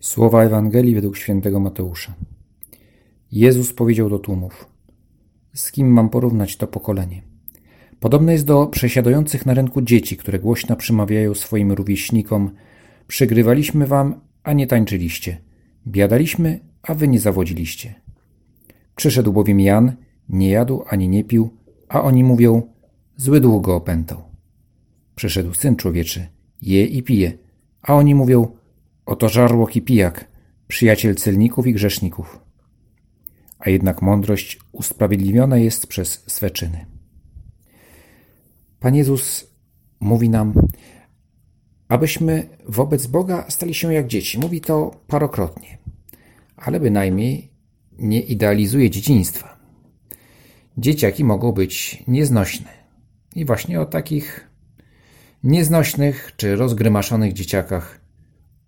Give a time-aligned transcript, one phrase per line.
[0.00, 2.14] Słowa Ewangelii według świętego Mateusza.
[3.32, 4.68] Jezus powiedział do tłumów:
[5.54, 7.22] Z kim mam porównać to pokolenie?
[8.00, 12.50] Podobne jest do przesiadujących na rynku dzieci, które głośno przemawiają swoim rówieśnikom:
[13.06, 15.40] Przygrywaliśmy wam, a nie tańczyliście.
[15.86, 17.94] Biadaliśmy, a wy nie zawodziliście.
[18.96, 19.92] Przyszedł bowiem Jan,
[20.28, 21.50] nie jadł ani nie pił,
[21.88, 22.62] a oni mówią:
[23.16, 24.22] Zły duch go opętał.
[25.14, 26.26] Przyszedł syn człowieczy,
[26.62, 27.32] je i pije,
[27.82, 28.58] a oni mówią:
[29.08, 30.28] Oto żarłok i pijak,
[30.66, 32.40] przyjaciel celników i grzeszników.
[33.58, 36.86] A jednak mądrość usprawiedliwiona jest przez swe czyny.
[38.80, 39.50] Pan Jezus
[40.00, 40.54] mówi nam,
[41.88, 44.38] abyśmy wobec Boga stali się jak dzieci.
[44.38, 45.78] Mówi to parokrotnie,
[46.56, 47.52] ale bynajmniej
[47.98, 49.58] nie idealizuje dzieciństwa.
[50.78, 52.70] Dzieciaki mogą być nieznośne.
[53.34, 54.50] I właśnie o takich
[55.44, 57.97] nieznośnych czy rozgrymaszonych dzieciakach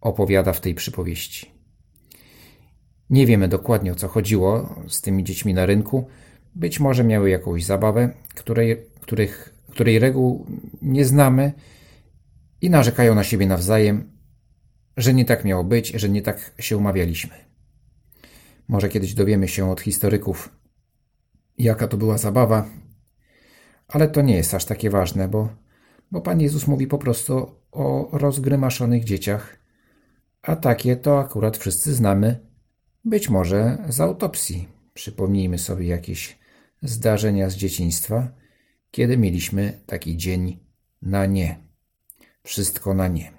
[0.00, 1.50] opowiada w tej przypowieści.
[3.10, 6.08] Nie wiemy dokładnie o co chodziło z tymi dziećmi na rynku.
[6.54, 10.46] Być może miały jakąś zabawę, której, których, której reguł
[10.82, 11.52] nie znamy
[12.60, 14.10] i narzekają na siebie nawzajem,
[14.96, 17.34] że nie tak miało być, że nie tak się umawialiśmy.
[18.68, 20.48] Może kiedyś dowiemy się od historyków,
[21.58, 22.68] jaka to była zabawa,
[23.88, 25.48] ale to nie jest aż takie ważne, bo,
[26.10, 29.59] bo Pan Jezus mówi po prostu o rozgrymaszonych dzieciach,
[30.42, 32.46] a takie to akurat wszyscy znamy,
[33.04, 34.68] być może z autopsji.
[34.94, 36.38] Przypomnijmy sobie jakieś
[36.82, 38.28] zdarzenia z dzieciństwa,
[38.90, 40.58] kiedy mieliśmy taki dzień
[41.02, 41.58] na nie.
[42.42, 43.32] Wszystko na nie.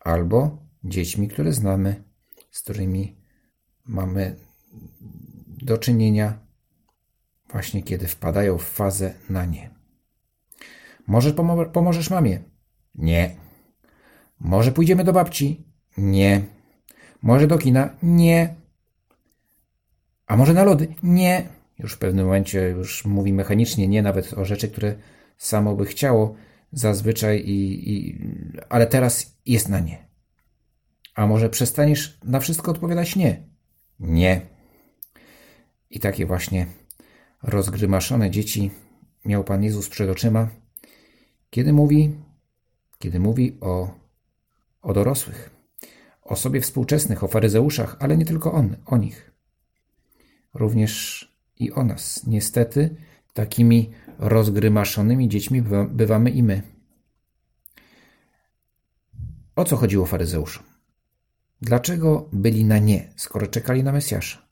[0.00, 2.04] Albo dziećmi, które znamy,
[2.50, 3.16] z którymi
[3.84, 4.36] mamy
[5.46, 6.38] do czynienia
[7.50, 9.70] właśnie kiedy wpadają w fazę na nie.
[11.06, 11.34] Może
[11.72, 12.42] pomożesz mamie?
[12.94, 13.36] Nie.
[14.40, 15.71] Może pójdziemy do babci?
[15.96, 16.42] Nie.
[17.22, 17.90] Może do kina?
[18.02, 18.54] Nie.
[20.26, 20.94] A może na lody?
[21.02, 21.48] Nie.
[21.78, 24.94] Już w pewnym momencie już mówi mechanicznie nie, nawet o rzeczy, które
[25.38, 26.34] samo by chciało
[26.72, 28.18] zazwyczaj, i, i,
[28.68, 30.06] ale teraz jest na nie.
[31.14, 33.42] A może przestaniesz na wszystko odpowiadać nie?
[34.00, 34.40] Nie.
[35.90, 36.66] I takie właśnie
[37.42, 38.70] rozgrymaszone dzieci
[39.24, 40.48] miał Pan Jezus przed oczyma,
[41.50, 42.14] kiedy mówi,
[42.98, 43.94] kiedy mówi o,
[44.82, 45.50] o dorosłych
[46.22, 49.30] o sobie współczesnych, o faryzeuszach, ale nie tylko on, o nich.
[50.54, 51.28] Również
[51.58, 52.26] i o nas.
[52.26, 52.96] Niestety,
[53.32, 56.62] takimi rozgrymaszonymi dziećmi bywamy i my.
[59.56, 60.64] O co chodziło faryzeuszom?
[61.62, 64.48] Dlaczego byli na nie, skoro czekali na Mesjasza?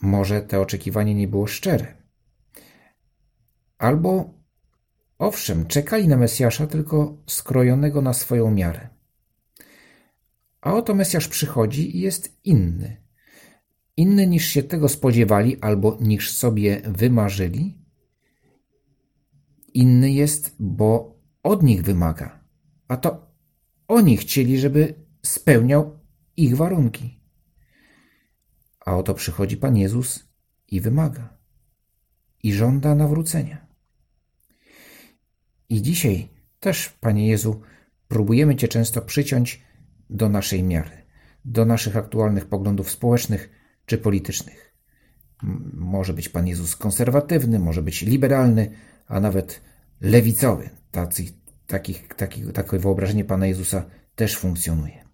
[0.00, 1.94] Może te oczekiwanie nie było szczere.
[3.78, 4.30] Albo,
[5.18, 8.93] owszem, czekali na Mesjasza, tylko skrojonego na swoją miarę.
[10.64, 13.04] A oto Mesjasz przychodzi i jest inny.
[13.96, 17.78] Inny niż się tego spodziewali albo niż sobie wymarzyli.
[19.74, 22.44] Inny jest, bo od nich wymaga.
[22.88, 23.34] A to
[23.88, 25.98] oni chcieli, żeby spełniał
[26.36, 27.20] ich warunki.
[28.86, 30.28] A oto przychodzi Pan Jezus
[30.68, 31.38] i wymaga.
[32.42, 33.66] I żąda nawrócenia.
[35.68, 36.28] I dzisiaj
[36.60, 37.60] też, Panie Jezu,
[38.08, 39.64] próbujemy Cię często przyciąć
[40.10, 41.04] do naszej miary,
[41.44, 43.50] do naszych aktualnych poglądów społecznych
[43.86, 44.74] czy politycznych.
[45.72, 48.70] Może być Pan Jezus konserwatywny, może być liberalny,
[49.06, 49.60] a nawet
[50.00, 50.70] lewicowy.
[50.90, 51.24] Tacy,
[51.66, 53.84] takich, taki, takie wyobrażenie Pana Jezusa
[54.14, 55.04] też funkcjonuje.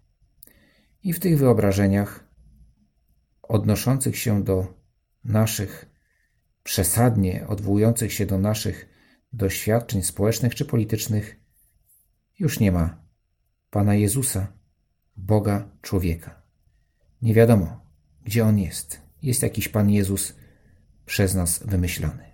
[1.03, 2.27] I w tych wyobrażeniach
[3.41, 4.81] odnoszących się do
[5.23, 5.85] naszych,
[6.63, 8.89] przesadnie odwołujących się do naszych
[9.33, 11.39] doświadczeń społecznych czy politycznych,
[12.39, 13.03] już nie ma
[13.69, 14.60] Pana Jezusa,
[15.17, 16.41] Boga człowieka.
[17.21, 17.85] Nie wiadomo,
[18.23, 19.01] gdzie on jest.
[19.21, 20.35] Jest jakiś Pan Jezus
[21.05, 22.31] przez nas wymyślony.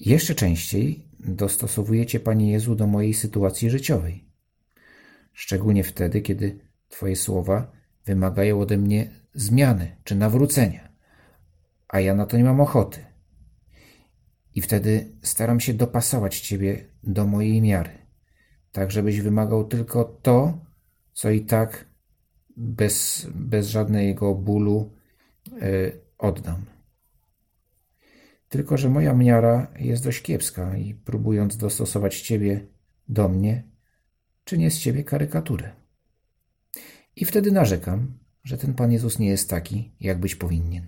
[0.00, 4.28] Jeszcze częściej dostosowujecie Panie Jezu do mojej sytuacji życiowej.
[5.32, 6.58] Szczególnie wtedy, kiedy
[6.88, 7.72] Twoje słowa
[8.04, 10.92] wymagają ode mnie zmiany czy nawrócenia,
[11.88, 13.04] a ja na to nie mam ochoty.
[14.54, 18.01] I wtedy staram się dopasować Ciebie do mojej miary,
[18.72, 20.58] tak żebyś wymagał tylko to,
[21.12, 21.86] co i tak
[22.56, 24.92] bez, bez żadnego bólu
[25.62, 26.64] y, oddam.
[28.48, 32.66] Tylko, że moja miara jest dość kiepska i próbując dostosować Ciebie
[33.08, 33.62] do mnie,
[34.44, 35.70] czynię z Ciebie karykaturę.
[37.16, 40.86] I wtedy narzekam, że ten Pan Jezus nie jest taki, jak być powinien.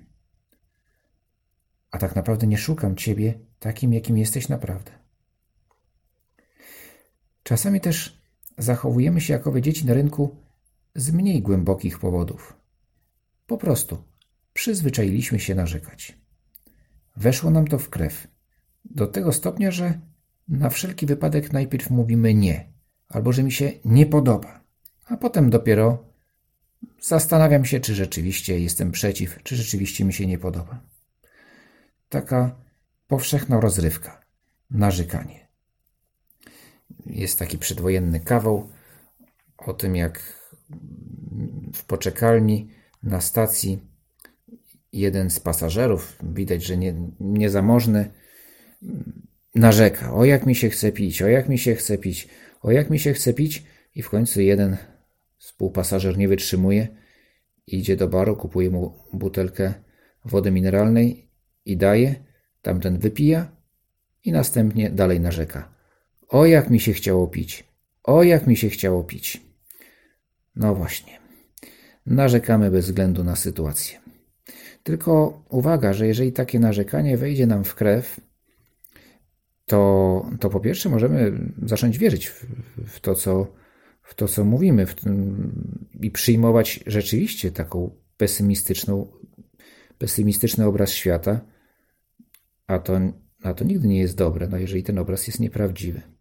[1.91, 5.04] A tak naprawdę nie szukam Ciebie takim, jakim jesteś naprawdę.
[7.45, 8.23] Czasami też
[8.59, 10.37] zachowujemy się jako dzieci na rynku
[10.95, 12.57] z mniej głębokich powodów.
[13.47, 14.05] Po prostu
[14.53, 16.19] przyzwyczailiśmy się narzekać.
[17.17, 18.29] Weszło nam to w krew.
[18.85, 20.01] Do tego stopnia, że
[20.49, 22.73] na wszelki wypadek najpierw mówimy nie,
[23.09, 24.65] albo że mi się nie podoba,
[25.05, 26.05] a potem dopiero
[27.01, 30.81] zastanawiam się, czy rzeczywiście jestem przeciw, czy rzeczywiście mi się nie podoba.
[32.09, 32.57] Taka
[33.07, 34.25] powszechna rozrywka,
[34.71, 35.44] narzekanie.
[37.07, 38.69] Jest taki przedwojenny kawał
[39.59, 40.45] o tym, jak
[41.75, 42.71] w poczekalni
[43.03, 43.81] na stacji
[44.93, 48.11] jeden z pasażerów, widać, że nie, niezamożny,
[49.55, 50.15] narzeka.
[50.15, 52.29] O jak mi się chce pić, o jak mi się chce pić,
[52.63, 53.65] o jak mi się chce pić.
[53.95, 54.77] I w końcu jeden
[55.39, 56.89] współpasażer nie wytrzymuje,
[57.67, 59.75] idzie do baru, kupuje mu butelkę
[60.25, 61.31] wody mineralnej
[61.65, 62.15] i daje.
[62.63, 63.57] Tamten wypija
[64.25, 65.74] i następnie dalej narzeka.
[66.35, 67.65] O jak mi się chciało pić,
[68.05, 69.41] o jak mi się chciało pić.
[70.57, 71.19] No właśnie.
[72.07, 74.01] Narzekamy bez względu na sytuację.
[74.83, 78.21] Tylko uwaga, że jeżeli takie narzekanie wejdzie nam w krew,
[79.67, 81.33] to, to po pierwsze możemy
[81.63, 82.47] zacząć wierzyć w,
[82.87, 83.47] w to, co,
[84.03, 84.87] w to, co mówimy
[86.01, 89.07] i przyjmować rzeczywiście taką pesymistyczną,
[89.99, 91.41] pesymistyczny obraz świata,
[92.67, 93.01] a to,
[93.43, 96.14] a to nigdy nie jest dobre, no jeżeli ten obraz jest nieprawdziwy.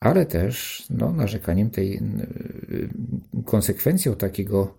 [0.00, 2.00] Ale też no, narzekaniem tej
[3.44, 4.78] konsekwencją takiego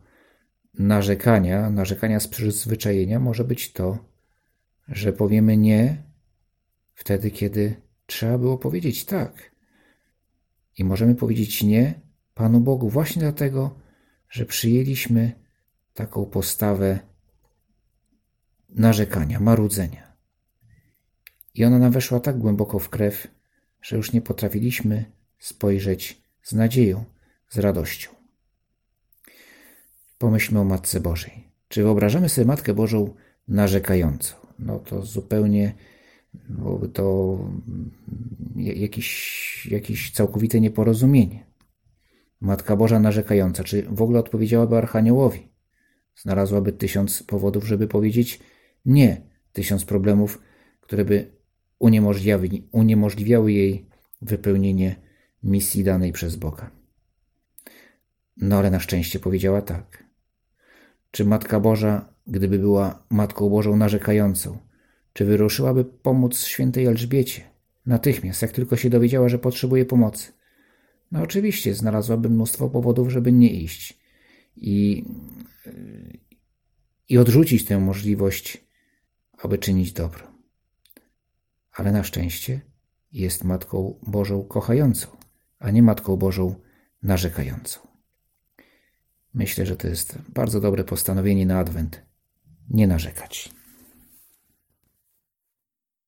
[0.79, 3.97] narzekania, narzekania z przyzwyczajenia może być to,
[4.87, 6.03] że powiemy nie
[6.93, 7.75] wtedy, kiedy
[8.05, 9.51] trzeba było powiedzieć tak.
[10.77, 12.01] I możemy powiedzieć nie
[12.33, 13.79] Panu Bogu właśnie dlatego,
[14.29, 15.31] że przyjęliśmy
[15.93, 16.99] taką postawę
[18.69, 20.17] narzekania, marudzenia.
[21.53, 23.27] I ona nam weszła tak głęboko w krew,
[23.87, 25.05] że już nie potrafiliśmy
[25.39, 27.05] spojrzeć z nadzieją,
[27.49, 28.09] z radością.
[30.17, 31.43] Pomyślmy o Matce Bożej.
[31.67, 33.13] Czy wyobrażamy sobie Matkę Bożą
[33.47, 34.35] narzekającą?
[34.59, 35.73] No to zupełnie
[36.49, 37.37] byłoby to
[38.55, 41.45] jakieś, jakieś całkowite nieporozumienie.
[42.41, 45.47] Matka Boża narzekająca, czy w ogóle odpowiedziałaby Archaniołowi?
[46.15, 48.39] Znalazłaby tysiąc powodów, żeby powiedzieć
[48.85, 49.21] nie,
[49.53, 50.41] tysiąc problemów,
[50.81, 51.36] które by
[51.79, 53.85] uniemożliwiały, uniemożliwiały jej
[54.21, 54.95] wypełnienie
[55.43, 56.71] misji danej przez Boga.
[58.37, 60.03] No ale na szczęście powiedziała tak.
[61.11, 64.57] Czy Matka Boża, gdyby była Matką Bożą narzekającą,
[65.13, 67.43] czy wyruszyłaby pomóc świętej Elżbiecie?
[67.85, 70.31] Natychmiast, jak tylko się dowiedziała, że potrzebuje pomocy.
[71.11, 73.99] No oczywiście, znalazłaby mnóstwo powodów, żeby nie iść
[74.57, 75.05] i,
[77.09, 78.67] i odrzucić tę możliwość,
[79.37, 80.36] aby czynić dobro.
[81.77, 82.61] Ale na szczęście
[83.11, 85.07] jest Matką Bożą kochającą,
[85.59, 86.55] a nie Matką Bożą
[87.03, 87.79] narzekającą.
[89.33, 92.01] Myślę, że to jest bardzo dobre postanowienie na adwent.
[92.69, 93.49] Nie narzekać.